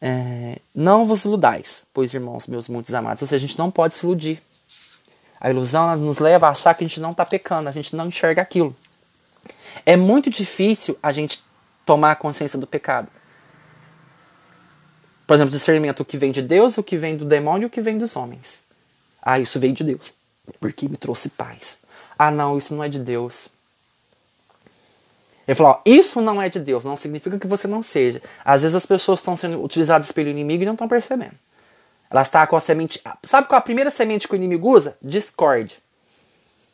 É, 0.00 0.58
não 0.74 1.04
vos 1.04 1.24
iludais, 1.24 1.82
pois 1.92 2.14
irmãos 2.14 2.46
meus 2.46 2.68
muitos 2.68 2.94
amados. 2.94 3.22
Ou 3.22 3.28
seja, 3.28 3.44
a 3.44 3.48
gente 3.48 3.58
não 3.58 3.70
pode 3.70 3.94
se 3.94 4.06
iludir. 4.06 4.40
A 5.40 5.50
ilusão 5.50 5.96
nos 5.96 6.18
leva 6.18 6.46
a 6.46 6.50
achar 6.50 6.74
que 6.74 6.84
a 6.84 6.86
gente 6.86 7.00
não 7.00 7.10
está 7.10 7.26
pecando, 7.26 7.68
a 7.68 7.72
gente 7.72 7.94
não 7.94 8.06
enxerga 8.06 8.40
aquilo. 8.40 8.74
É 9.84 9.96
muito 9.96 10.30
difícil 10.30 10.96
a 11.02 11.12
gente 11.12 11.42
tomar 11.84 12.12
a 12.12 12.16
consciência 12.16 12.58
do 12.58 12.66
pecado. 12.66 13.08
Por 15.26 15.34
exemplo, 15.34 15.50
discernimento 15.50 16.00
o 16.00 16.04
que 16.04 16.16
vem 16.16 16.30
de 16.30 16.40
Deus, 16.40 16.78
o 16.78 16.82
que 16.82 16.96
vem 16.96 17.16
do 17.16 17.24
demônio 17.24 17.68
o 17.68 17.70
que 17.70 17.80
vem 17.80 17.98
dos 17.98 18.14
homens. 18.14 18.62
Ah, 19.20 19.40
isso 19.40 19.58
veio 19.58 19.72
de 19.72 19.82
Deus, 19.82 20.12
porque 20.60 20.88
me 20.88 20.96
trouxe 20.96 21.28
paz. 21.28 21.78
Ah, 22.18 22.30
não, 22.30 22.56
isso 22.56 22.74
não 22.74 22.84
é 22.84 22.88
de 22.88 23.00
Deus. 23.00 23.48
Ele 25.46 25.54
falou: 25.54 25.72
ó, 25.72 25.80
isso 25.84 26.20
não 26.20 26.40
é 26.40 26.48
de 26.48 26.60
Deus, 26.60 26.84
não 26.84 26.96
significa 26.96 27.38
que 27.38 27.46
você 27.46 27.66
não 27.66 27.82
seja. 27.82 28.22
Às 28.44 28.62
vezes 28.62 28.74
as 28.74 28.86
pessoas 28.86 29.20
estão 29.20 29.36
sendo 29.36 29.62
utilizadas 29.62 30.12
pelo 30.12 30.28
inimigo 30.28 30.62
e 30.62 30.66
não 30.66 30.74
estão 30.74 30.88
percebendo. 30.88 31.34
Elas 32.10 32.28
estão 32.28 32.46
com 32.46 32.56
a 32.56 32.60
semente. 32.60 33.02
Sabe 33.24 33.48
qual 33.48 33.56
é 33.56 33.60
a 33.60 33.62
primeira 33.62 33.90
semente 33.90 34.28
que 34.28 34.34
o 34.34 34.36
inimigo 34.36 34.70
usa? 34.70 34.96
Discord. 35.02 35.76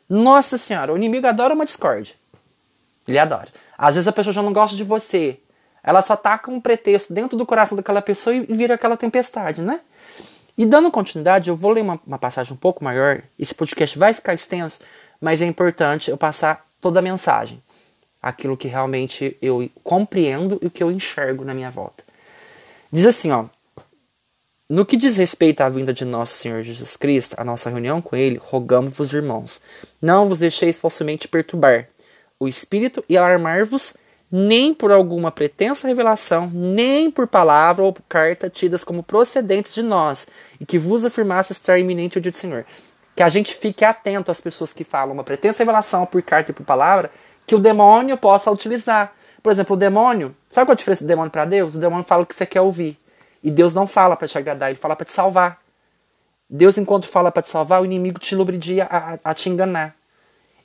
Nossa 0.07 0.57
senhora, 0.57 0.93
o 0.93 0.97
inimigo 0.97 1.25
adora 1.25 1.53
uma 1.53 1.65
discord. 1.65 2.15
Ele 3.07 3.17
adora. 3.17 3.49
Às 3.77 3.95
vezes 3.95 4.07
a 4.07 4.11
pessoa 4.11 4.33
já 4.33 4.43
não 4.43 4.53
gosta 4.53 4.75
de 4.75 4.83
você. 4.83 5.39
Ela 5.83 6.01
só 6.01 6.15
com 6.15 6.55
um 6.55 6.61
pretexto 6.61 7.13
dentro 7.13 7.37
do 7.37 7.45
coração 7.45 7.75
daquela 7.75 8.01
pessoa 8.01 8.35
e 8.35 8.45
vira 8.45 8.75
aquela 8.75 8.95
tempestade, 8.95 9.61
né? 9.61 9.81
E 10.57 10.65
dando 10.65 10.91
continuidade, 10.91 11.49
eu 11.49 11.55
vou 11.55 11.71
ler 11.71 11.81
uma, 11.81 11.99
uma 12.05 12.17
passagem 12.17 12.53
um 12.53 12.57
pouco 12.57 12.83
maior. 12.83 13.21
Esse 13.37 13.53
podcast 13.53 13.97
vai 13.97 14.13
ficar 14.13 14.33
extenso, 14.33 14.79
mas 15.19 15.41
é 15.41 15.45
importante 15.45 16.09
eu 16.09 16.17
passar 16.17 16.61
toda 16.79 16.99
a 16.99 17.03
mensagem 17.03 17.61
aquilo 18.23 18.55
que 18.55 18.69
realmente 18.69 19.37
eu 19.41 19.69
compreendo 19.83 20.57
e 20.61 20.67
o 20.67 20.71
que 20.71 20.81
eu 20.81 20.89
enxergo 20.89 21.43
na 21.43 21.53
minha 21.53 21.69
volta. 21.69 22.05
Diz 22.89 23.05
assim, 23.05 23.31
ó: 23.31 23.45
No 24.69 24.85
que 24.85 24.95
diz 24.95 25.17
respeito 25.17 25.59
à 25.59 25.67
vinda 25.67 25.93
de 25.93 26.05
nosso 26.05 26.35
Senhor 26.35 26.63
Jesus 26.63 26.95
Cristo, 26.95 27.35
a 27.37 27.43
nossa 27.43 27.69
reunião 27.69 28.01
com 28.01 28.15
ele, 28.15 28.39
rogamos-vos, 28.41 29.11
irmãos, 29.11 29.59
não 30.01 30.29
vos 30.29 30.39
deixeis 30.39 30.79
falsamente 30.79 31.27
perturbar 31.27 31.89
o 32.39 32.47
espírito 32.47 33.03
e 33.09 33.17
alarmar-vos 33.17 33.95
nem 34.35 34.73
por 34.73 34.91
alguma 34.91 35.31
pretensa 35.31 35.87
revelação, 35.87 36.49
nem 36.51 37.11
por 37.11 37.27
palavra 37.27 37.83
ou 37.83 37.93
por 37.93 38.01
carta 38.09 38.49
tidas 38.49 38.83
como 38.83 39.03
procedentes 39.03 39.75
de 39.75 39.83
nós, 39.83 40.27
e 40.59 40.65
que 40.65 40.79
vos 40.79 41.05
afirmasse 41.05 41.51
estar 41.51 41.77
iminente 41.77 42.17
o 42.17 42.21
dia 42.21 42.31
do 42.31 42.37
Senhor. 42.37 42.65
Que 43.15 43.21
a 43.21 43.29
gente 43.29 43.53
fique 43.53 43.85
atento 43.85 44.31
às 44.31 44.41
pessoas 44.41 44.73
que 44.73 44.83
falam 44.83 45.13
uma 45.13 45.23
pretensa 45.23 45.59
revelação 45.59 46.03
por 46.07 46.19
carta 46.23 46.49
e 46.49 46.53
por 46.53 46.65
palavra, 46.65 47.11
que 47.45 47.53
o 47.53 47.59
demônio 47.59 48.17
possa 48.17 48.49
utilizar. 48.49 49.13
Por 49.43 49.51
exemplo, 49.51 49.75
o 49.75 49.79
demônio, 49.79 50.35
sabe 50.49 50.65
qual 50.65 50.73
a 50.73 50.77
diferença 50.77 51.03
do 51.03 51.07
demônio 51.07 51.29
para 51.29 51.45
Deus? 51.45 51.75
O 51.75 51.77
demônio 51.77 52.03
fala 52.03 52.23
o 52.23 52.25
que 52.25 52.33
você 52.33 52.47
quer 52.47 52.61
ouvir. 52.61 52.97
E 53.43 53.51
Deus 53.51 53.71
não 53.71 53.85
fala 53.85 54.17
para 54.17 54.27
te 54.27 54.35
agradar, 54.35 54.71
ele 54.71 54.79
fala 54.79 54.95
para 54.95 55.05
te 55.05 55.11
salvar. 55.11 55.59
Deus, 56.49 56.75
enquanto 56.79 57.05
fala 57.05 57.31
para 57.31 57.43
te 57.43 57.49
salvar, 57.49 57.83
o 57.83 57.85
inimigo 57.85 58.19
te 58.19 58.35
lubridia 58.35 58.87
a, 58.89 59.19
a, 59.23 59.33
te 59.35 59.47
enganar. 59.47 59.95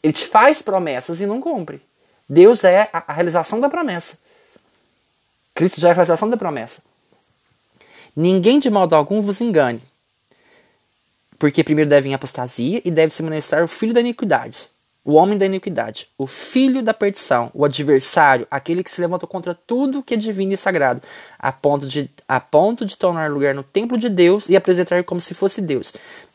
Ele 0.02 0.14
te 0.14 0.26
faz 0.26 0.62
promessas 0.62 1.20
e 1.20 1.26
não 1.26 1.38
cumpre. 1.38 1.82
Deus 2.28 2.64
é 2.64 2.88
a, 2.92 3.12
realização 3.12 3.60
da 3.60 3.68
promessa. 3.68 4.18
Cristo 5.54 5.80
já 5.80 5.88
é 5.88 5.90
a 5.92 5.94
realização 5.94 6.28
da 6.28 6.36
promessa. 6.36 6.82
Ninguém 8.14 8.58
de 8.58 8.70
modo 8.70 8.94
algum 8.94 9.20
vos 9.20 9.40
engane. 9.40 9.82
Porque 11.38 11.64
primeiro 11.64 11.88
deve 11.88 12.08
vir 12.08 12.14
apostasia 12.14 12.82
e 12.84 12.90
deve 12.90 13.12
se 13.12 13.22
manifestar 13.22 13.62
o 13.62 13.68
filho 13.68 13.94
da 13.94 14.00
iniquidade 14.00 14.68
o 15.08 15.14
homem 15.14 15.38
da 15.38 15.46
iniquidade, 15.46 16.06
o 16.18 16.26
filho 16.26 16.82
da 16.82 16.92
perdição, 16.92 17.50
o 17.54 17.64
adversário, 17.64 18.46
aquele 18.50 18.84
que 18.84 18.90
se 18.90 19.00
levantou 19.00 19.26
contra 19.26 19.54
tudo 19.54 20.02
que 20.02 20.12
é 20.12 20.16
divino 20.18 20.52
e 20.52 20.56
sagrado, 20.56 21.00
a 21.38 21.50
ponto 21.50 21.86
de, 21.86 22.10
a 22.28 22.38
ponto 22.38 22.84
de 22.84 22.94
tornar 22.94 23.30
lugar 23.30 23.54
no 23.54 23.62
templo 23.62 23.96
de 23.96 24.10
Deus 24.10 24.50
e 24.50 24.54
apresentar 24.54 25.02
como 25.04 25.18
se 25.18 25.32
fosse 25.32 25.62
Deus. 25.62 25.94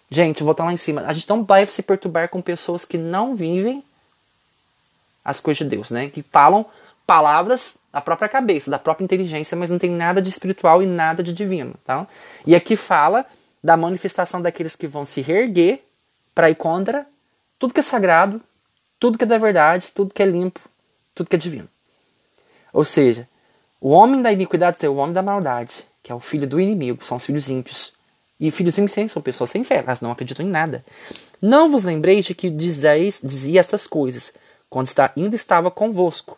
Gente, 0.10 0.42
vou 0.42 0.54
estar 0.54 0.66
lá 0.66 0.74
em 0.74 0.78
cima. 0.78 1.04
A 1.06 1.14
gente 1.14 1.30
não 1.30 1.44
vai 1.44 1.68
se 1.68 1.84
perturbar 1.84 2.30
com 2.30 2.42
pessoas 2.42 2.84
que 2.84 2.98
não 2.98 3.36
vivem 3.36 3.84
as 5.24 5.40
coisas 5.40 5.60
de 5.60 5.76
Deus, 5.76 5.92
né? 5.92 6.10
Que 6.10 6.22
falam 6.22 6.66
palavras 7.06 7.78
da 7.92 8.02
própria 8.02 8.28
cabeça, 8.28 8.72
da 8.72 8.80
própria 8.80 9.04
inteligência, 9.06 9.56
mas 9.56 9.70
não 9.70 9.78
tem 9.78 9.92
nada 9.92 10.22
de 10.22 10.30
espiritual 10.30 10.82
e 10.82 10.86
nada 10.86 11.22
de 11.22 11.34
divino, 11.34 11.76
tá? 11.86 12.08
E 12.46 12.56
aqui 12.56 12.76
fala 12.76 13.26
da 13.64 13.78
manifestação 13.78 14.42
daqueles 14.42 14.76
que 14.76 14.88
vão 14.88 15.06
se 15.06 15.22
reerguer 15.22 15.82
para 16.34 16.50
ir 16.50 16.56
contra 16.56 17.06
tudo 17.60 17.74
que 17.74 17.80
é 17.80 17.84
sagrado, 17.84 18.42
tudo 19.00 19.18
que 19.18 19.24
é 19.24 19.28
da 19.28 19.38
verdade, 19.38 19.92
tudo 19.94 20.14
que 20.14 20.24
é 20.24 20.26
limpo, 20.26 20.60
tudo 21.14 21.30
que 21.30 21.36
é 21.36 21.40
divino. 21.40 21.70
Ou 22.74 22.84
seja, 22.84 23.28
o 23.80 23.90
homem 23.90 24.22
da 24.22 24.32
iniquidade 24.32 24.84
é 24.84 24.90
o 24.90 24.96
homem 24.96 25.14
da 25.14 25.22
maldade, 25.22 25.86
que 26.02 26.12
é 26.12 26.16
o 26.16 26.20
filho 26.20 26.48
do 26.48 26.60
inimigo, 26.60 27.06
são 27.06 27.18
os 27.18 27.26
filhos 27.26 27.48
ímpios. 27.48 27.94
E 28.40 28.50
filhos 28.50 28.78
ímpios 28.78 29.12
são 29.12 29.22
pessoas 29.22 29.52
sem 29.52 29.64
fé, 29.64 29.78
elas 29.78 30.02
não 30.02 30.12
acreditam 30.12 30.46
em 30.46 30.50
nada. 30.50 30.84
Não 31.42 31.70
vos 31.70 31.84
lembrei 31.84 32.22
de 32.22 32.34
que 32.34 32.50
dizeis, 32.50 33.22
dizia 33.24 33.60
essas 33.60 33.86
coisas, 33.86 34.34
quando 34.74 34.88
está, 34.88 35.14
ainda 35.16 35.36
estava 35.36 35.70
convosco. 35.70 36.36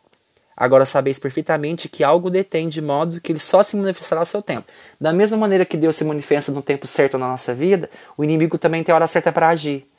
Agora 0.58 0.86
sabeis 0.86 1.18
perfeitamente 1.18 1.88
que 1.88 2.04
algo 2.04 2.30
detém 2.30 2.68
de 2.68 2.82
modo 2.82 3.22
que 3.22 3.32
ele 3.32 3.40
só 3.40 3.64
se 3.64 3.78
manifestará 3.78 4.22
ao 4.22 4.26
seu 4.26 4.42
tempo. 4.42 4.68
Da 5.00 5.14
mesma 5.14 5.38
maneira 5.38 5.64
que 5.66 5.78
Deus 5.78 5.96
se 5.96 6.04
manifesta 6.04 6.52
no 6.52 6.62
tempo 6.62 6.86
certo 6.86 7.18
na 7.18 7.30
nossa 7.30 7.54
vida, 7.54 7.90
o 8.18 8.26
inimigo 8.26 8.58
também 8.58 8.84
tem 8.84 8.94
hora 8.94 9.08
certa 9.08 9.32
para 9.32 9.48
agir. 9.48 9.90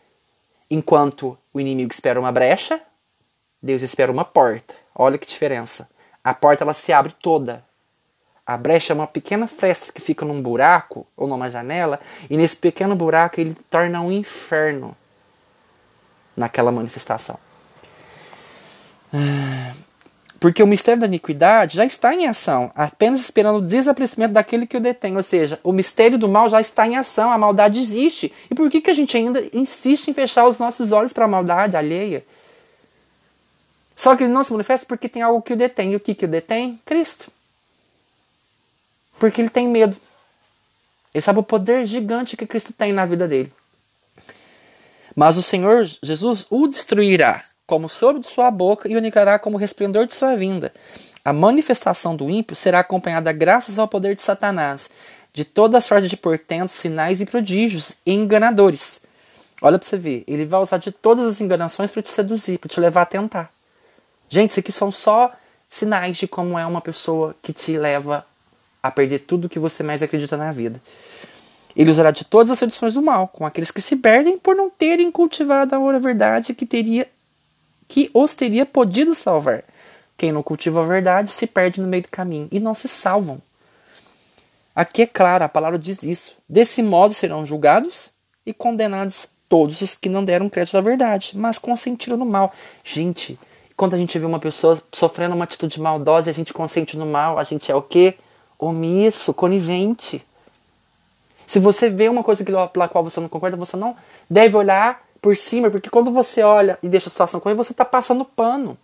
Enquanto 0.70 1.38
o 1.50 1.58
inimigo 1.58 1.94
espera 1.94 2.20
uma 2.20 2.30
brecha, 2.30 2.78
Deus 3.62 3.80
espera 3.80 4.12
uma 4.12 4.24
porta. 4.24 4.74
Olha 4.94 5.16
que 5.16 5.26
diferença. 5.26 5.88
A 6.22 6.34
porta 6.34 6.62
ela 6.62 6.74
se 6.74 6.92
abre 6.92 7.14
toda. 7.22 7.64
A 8.44 8.54
brecha 8.58 8.92
é 8.92 8.94
uma 8.94 9.06
pequena 9.06 9.46
fresta 9.46 9.90
que 9.90 10.00
fica 10.00 10.26
num 10.26 10.42
buraco 10.42 11.06
ou 11.16 11.26
numa 11.26 11.48
janela, 11.48 11.98
e 12.28 12.36
nesse 12.36 12.56
pequeno 12.56 12.94
buraco 12.94 13.40
ele 13.40 13.56
torna 13.70 14.02
um 14.02 14.12
inferno 14.12 14.94
naquela 16.36 16.70
manifestação. 16.70 17.45
Ah, 19.16 19.72
porque 20.38 20.62
o 20.62 20.66
mistério 20.66 21.00
da 21.00 21.06
iniquidade 21.06 21.76
já 21.76 21.84
está 21.86 22.14
em 22.14 22.26
ação, 22.26 22.70
apenas 22.74 23.20
esperando 23.20 23.58
o 23.58 23.66
desaparecimento 23.66 24.34
daquele 24.34 24.66
que 24.66 24.76
o 24.76 24.80
detém. 24.80 25.16
Ou 25.16 25.22
seja, 25.22 25.58
o 25.64 25.72
mistério 25.72 26.18
do 26.18 26.28
mal 26.28 26.48
já 26.48 26.60
está 26.60 26.86
em 26.86 26.96
ação, 26.96 27.30
a 27.30 27.38
maldade 27.38 27.80
existe. 27.80 28.32
E 28.50 28.54
por 28.54 28.70
que, 28.70 28.82
que 28.82 28.90
a 28.90 28.94
gente 28.94 29.16
ainda 29.16 29.42
insiste 29.52 30.08
em 30.08 30.14
fechar 30.14 30.46
os 30.46 30.58
nossos 30.58 30.92
olhos 30.92 31.12
para 31.12 31.24
a 31.24 31.28
maldade 31.28 31.76
alheia? 31.76 32.24
Só 33.94 34.14
que 34.14 34.24
ele 34.24 34.32
não 34.32 34.44
se 34.44 34.52
manifesta 34.52 34.86
porque 34.86 35.08
tem 35.08 35.22
algo 35.22 35.40
que 35.40 35.54
o 35.54 35.56
detém. 35.56 35.92
E 35.92 35.96
o 35.96 36.00
que, 36.00 36.14
que 36.14 36.26
o 36.26 36.28
detém? 36.28 36.78
Cristo. 36.84 37.32
Porque 39.18 39.40
ele 39.40 39.48
tem 39.48 39.66
medo. 39.66 39.96
Ele 41.14 41.22
sabe 41.22 41.38
o 41.38 41.42
poder 41.42 41.86
gigante 41.86 42.36
que 42.36 42.46
Cristo 42.46 42.74
tem 42.74 42.92
na 42.92 43.06
vida 43.06 43.26
dele. 43.26 43.50
Mas 45.14 45.38
o 45.38 45.42
Senhor 45.42 45.82
Jesus 46.02 46.46
o 46.50 46.68
destruirá 46.68 47.42
como 47.66 47.88
sopro 47.88 48.20
de 48.20 48.26
sua 48.26 48.50
boca 48.50 48.88
e 48.88 48.94
o 48.94 48.98
unicará 48.98 49.38
como 49.38 49.56
resplendor 49.56 50.06
de 50.06 50.14
sua 50.14 50.36
vinda. 50.36 50.72
A 51.24 51.32
manifestação 51.32 52.14
do 52.14 52.30
ímpio 52.30 52.54
será 52.54 52.80
acompanhada 52.80 53.32
graças 53.32 53.78
ao 53.78 53.88
poder 53.88 54.14
de 54.14 54.22
Satanás, 54.22 54.88
de 55.32 55.44
toda 55.44 55.80
sorte 55.80 56.08
de 56.08 56.16
portentos, 56.16 56.74
sinais 56.74 57.20
e 57.20 57.26
prodígios 57.26 57.92
e 58.06 58.12
enganadores. 58.12 59.00
Olha 59.60 59.78
para 59.78 59.88
você 59.88 59.96
ver, 59.96 60.22
ele 60.26 60.44
vai 60.44 60.60
usar 60.60 60.78
de 60.78 60.92
todas 60.92 61.26
as 61.26 61.40
enganações 61.40 61.90
para 61.90 62.02
te 62.02 62.10
seduzir, 62.10 62.58
para 62.58 62.68
te 62.68 62.78
levar 62.78 63.02
a 63.02 63.06
tentar. 63.06 63.50
Gente, 64.28 64.50
isso 64.50 64.60
aqui 64.60 64.70
são 64.70 64.92
só 64.92 65.32
sinais 65.68 66.16
de 66.16 66.28
como 66.28 66.58
é 66.58 66.64
uma 66.64 66.80
pessoa 66.80 67.34
que 67.42 67.52
te 67.52 67.76
leva 67.76 68.24
a 68.82 68.90
perder 68.90 69.20
tudo 69.20 69.48
que 69.48 69.58
você 69.58 69.82
mais 69.82 70.02
acredita 70.02 70.36
na 70.36 70.52
vida. 70.52 70.80
Ele 71.74 71.90
usará 71.90 72.10
de 72.10 72.24
todas 72.24 72.50
as 72.50 72.58
seduções 72.58 72.94
do 72.94 73.02
mal, 73.02 73.28
com 73.28 73.44
aqueles 73.44 73.70
que 73.70 73.82
se 73.82 73.96
perdem 73.96 74.38
por 74.38 74.54
não 74.54 74.70
terem 74.70 75.10
cultivado 75.10 75.74
a 75.74 75.98
verdade 75.98 76.54
que 76.54 76.64
teria 76.64 77.06
que 77.88 78.10
os 78.12 78.34
teria 78.34 78.66
podido 78.66 79.14
salvar. 79.14 79.64
Quem 80.16 80.32
não 80.32 80.42
cultiva 80.42 80.82
a 80.82 80.86
verdade 80.86 81.30
se 81.30 81.46
perde 81.46 81.80
no 81.80 81.86
meio 81.86 82.02
do 82.02 82.08
caminho 82.08 82.48
e 82.50 82.58
não 82.58 82.74
se 82.74 82.88
salvam. 82.88 83.40
Aqui 84.74 85.02
é 85.02 85.06
claro, 85.06 85.44
a 85.44 85.48
palavra 85.48 85.78
diz 85.78 86.02
isso. 86.02 86.36
Desse 86.48 86.82
modo 86.82 87.14
serão 87.14 87.44
julgados 87.44 88.12
e 88.44 88.52
condenados 88.52 89.28
todos 89.48 89.80
os 89.80 89.94
que 89.94 90.08
não 90.08 90.24
deram 90.24 90.48
crédito 90.48 90.76
à 90.76 90.80
verdade, 90.80 91.32
mas 91.34 91.58
consentiram 91.58 92.16
no 92.16 92.26
mal. 92.26 92.52
Gente, 92.84 93.38
quando 93.76 93.94
a 93.94 93.98
gente 93.98 94.18
vê 94.18 94.24
uma 94.24 94.38
pessoa 94.38 94.82
sofrendo 94.92 95.34
uma 95.34 95.44
atitude 95.44 95.80
maldosa 95.80 96.28
e 96.28 96.32
a 96.32 96.34
gente 96.34 96.52
consente 96.52 96.96
no 96.96 97.06
mal, 97.06 97.38
a 97.38 97.44
gente 97.44 97.70
é 97.70 97.74
o 97.74 97.82
quê? 97.82 98.14
Omisso, 98.58 99.32
conivente. 99.32 100.24
Se 101.46 101.58
você 101.58 101.88
vê 101.88 102.08
uma 102.08 102.24
coisa 102.24 102.44
pela 102.44 102.88
qual 102.88 103.04
você 103.04 103.20
não 103.20 103.28
concorda, 103.28 103.56
você 103.56 103.76
não 103.76 103.96
deve 104.28 104.56
olhar 104.56 105.05
por 105.20 105.36
cima, 105.36 105.70
porque 105.70 105.90
quando 105.90 106.10
você 106.10 106.42
olha 106.42 106.78
e 106.82 106.88
deixa 106.88 107.08
a 107.08 107.10
situação 107.10 107.40
correr, 107.40 107.54
você 107.54 107.72
está 107.72 107.84
passando 107.84 108.24
pano. 108.24 108.78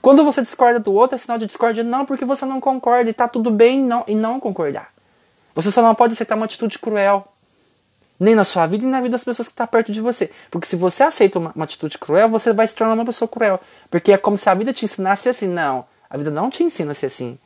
Quando 0.00 0.24
você 0.24 0.42
discorda 0.42 0.80
do 0.80 0.92
outro, 0.92 1.14
é 1.14 1.18
sinal 1.18 1.38
de 1.38 1.46
discórdia 1.46 1.84
não, 1.84 2.04
porque 2.04 2.24
você 2.24 2.44
não 2.44 2.60
concorda 2.60 3.08
e 3.08 3.12
está 3.12 3.28
tudo 3.28 3.50
bem 3.50 3.80
não, 3.80 4.02
e 4.08 4.16
não 4.16 4.40
concordar. 4.40 4.92
Você 5.54 5.70
só 5.70 5.80
não 5.80 5.94
pode 5.94 6.14
aceitar 6.14 6.34
uma 6.34 6.46
atitude 6.46 6.78
cruel. 6.78 7.28
Nem 8.18 8.34
na 8.34 8.44
sua 8.44 8.66
vida, 8.66 8.82
nem 8.82 8.92
na 8.92 9.00
vida 9.00 9.12
das 9.12 9.24
pessoas 9.24 9.48
que 9.48 9.52
estão 9.52 9.66
tá 9.66 9.70
perto 9.70 9.92
de 9.92 10.00
você. 10.00 10.30
Porque 10.50 10.66
se 10.66 10.76
você 10.76 11.02
aceita 11.02 11.38
uma, 11.38 11.52
uma, 11.54 11.64
atitude 11.64 11.98
cruel, 11.98 12.28
você 12.28 12.52
vai 12.52 12.66
se 12.66 12.74
tornar 12.74 12.94
uma 12.94 13.04
pessoa 13.04 13.28
cruel. 13.28 13.60
Porque 13.90 14.12
é 14.12 14.16
como 14.16 14.36
se 14.36 14.48
a 14.48 14.54
vida 14.54 14.72
te 14.72 14.84
ensinasse 14.84 15.28
assim. 15.28 15.48
Não, 15.48 15.84
a 16.08 16.16
vida 16.16 16.30
não 16.30 16.50
te 16.50 16.62
ensina 16.62 16.92
a 16.92 16.94
ser 16.94 17.06
assim. 17.06 17.38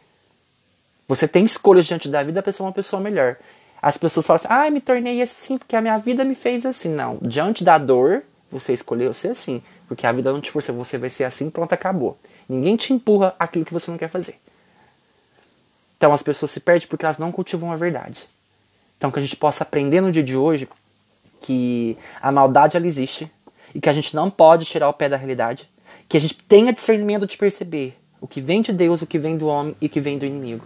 Você 1.08 1.28
tem 1.28 1.44
escolhas 1.44 1.86
diante 1.86 2.08
da 2.08 2.22
vida 2.22 2.42
para 2.42 2.52
ser 2.52 2.62
uma 2.62 2.72
pessoa 2.72 3.00
melhor. 3.00 3.36
As 3.86 3.96
pessoas 3.96 4.26
falam 4.26 4.40
assim, 4.42 4.48
ah, 4.50 4.68
me 4.68 4.80
tornei 4.80 5.22
assim 5.22 5.56
porque 5.56 5.76
a 5.76 5.80
minha 5.80 5.96
vida 5.96 6.24
me 6.24 6.34
fez 6.34 6.66
assim. 6.66 6.88
Não, 6.88 7.18
diante 7.22 7.62
da 7.62 7.78
dor, 7.78 8.24
você 8.50 8.72
escolheu 8.72 9.14
ser 9.14 9.28
assim. 9.28 9.62
Porque 9.86 10.04
a 10.04 10.10
vida 10.10 10.32
não 10.32 10.40
te 10.40 10.50
força, 10.50 10.72
você 10.72 10.98
vai 10.98 11.08
ser 11.08 11.22
assim, 11.22 11.48
pronto, 11.48 11.72
acabou. 11.72 12.18
Ninguém 12.48 12.76
te 12.76 12.92
empurra 12.92 13.36
aquilo 13.38 13.64
que 13.64 13.72
você 13.72 13.88
não 13.88 13.96
quer 13.96 14.08
fazer. 14.08 14.40
Então 15.96 16.12
as 16.12 16.20
pessoas 16.20 16.50
se 16.50 16.58
perdem 16.58 16.88
porque 16.88 17.04
elas 17.04 17.18
não 17.18 17.30
cultivam 17.30 17.70
a 17.70 17.76
verdade. 17.76 18.26
Então 18.98 19.08
que 19.12 19.20
a 19.20 19.22
gente 19.22 19.36
possa 19.36 19.62
aprender 19.62 20.00
no 20.00 20.10
dia 20.10 20.24
de 20.24 20.36
hoje 20.36 20.68
que 21.40 21.96
a 22.20 22.32
maldade 22.32 22.76
ela 22.76 22.88
existe 22.88 23.30
e 23.72 23.80
que 23.80 23.88
a 23.88 23.92
gente 23.92 24.16
não 24.16 24.28
pode 24.28 24.64
tirar 24.64 24.88
o 24.88 24.94
pé 24.94 25.08
da 25.08 25.16
realidade, 25.16 25.70
que 26.08 26.16
a 26.16 26.20
gente 26.20 26.34
tenha 26.34 26.72
discernimento 26.72 27.24
de 27.24 27.36
perceber 27.36 27.96
o 28.20 28.26
que 28.26 28.40
vem 28.40 28.62
de 28.62 28.72
Deus, 28.72 29.00
o 29.00 29.06
que 29.06 29.16
vem 29.16 29.38
do 29.38 29.46
homem 29.46 29.76
e 29.80 29.86
o 29.86 29.88
que 29.88 30.00
vem 30.00 30.18
do 30.18 30.26
inimigo. 30.26 30.64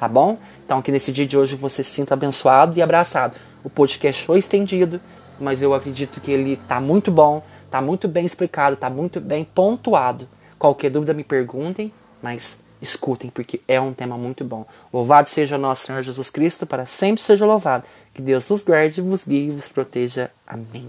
Tá 0.00 0.08
bom? 0.08 0.38
Então, 0.64 0.80
que 0.80 0.90
nesse 0.90 1.12
dia 1.12 1.26
de 1.26 1.36
hoje 1.36 1.54
você 1.54 1.84
se 1.84 1.90
sinta 1.90 2.14
abençoado 2.14 2.78
e 2.78 2.80
abraçado. 2.80 3.36
O 3.62 3.68
podcast 3.68 4.24
foi 4.24 4.38
estendido, 4.38 4.98
mas 5.38 5.60
eu 5.60 5.74
acredito 5.74 6.22
que 6.22 6.30
ele 6.30 6.56
tá 6.56 6.80
muito 6.80 7.10
bom, 7.10 7.44
tá 7.70 7.82
muito 7.82 8.08
bem 8.08 8.24
explicado, 8.24 8.76
tá 8.76 8.88
muito 8.88 9.20
bem 9.20 9.44
pontuado. 9.44 10.26
Qualquer 10.58 10.90
dúvida 10.90 11.12
me 11.12 11.22
perguntem, 11.22 11.92
mas 12.22 12.58
escutem, 12.80 13.28
porque 13.28 13.60
é 13.68 13.78
um 13.78 13.92
tema 13.92 14.16
muito 14.16 14.42
bom. 14.42 14.64
Louvado 14.90 15.28
seja 15.28 15.58
nosso 15.58 15.84
Senhor 15.84 16.02
Jesus 16.02 16.30
Cristo, 16.30 16.64
para 16.64 16.86
sempre 16.86 17.20
seja 17.20 17.44
louvado. 17.44 17.84
Que 18.14 18.22
Deus 18.22 18.48
vos 18.48 18.64
guarde, 18.64 19.02
vos 19.02 19.26
guie 19.26 19.48
e 19.48 19.50
vos 19.50 19.68
proteja. 19.68 20.30
Amém. 20.46 20.88